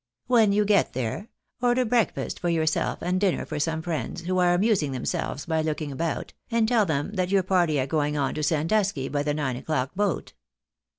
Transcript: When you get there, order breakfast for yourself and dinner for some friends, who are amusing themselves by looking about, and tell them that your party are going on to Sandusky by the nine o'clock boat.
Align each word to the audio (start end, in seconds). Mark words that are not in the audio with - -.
When 0.25 0.51
you 0.51 0.65
get 0.65 0.93
there, 0.93 1.29
order 1.61 1.85
breakfast 1.85 2.39
for 2.39 2.49
yourself 2.49 3.03
and 3.03 3.21
dinner 3.21 3.45
for 3.45 3.59
some 3.59 3.83
friends, 3.83 4.21
who 4.21 4.39
are 4.39 4.55
amusing 4.55 4.93
themselves 4.93 5.45
by 5.45 5.61
looking 5.61 5.91
about, 5.91 6.33
and 6.49 6.67
tell 6.67 6.87
them 6.87 7.11
that 7.11 7.29
your 7.29 7.43
party 7.43 7.79
are 7.79 7.85
going 7.85 8.17
on 8.17 8.33
to 8.33 8.41
Sandusky 8.41 9.09
by 9.09 9.21
the 9.21 9.35
nine 9.35 9.57
o'clock 9.57 9.93
boat. 9.93 10.33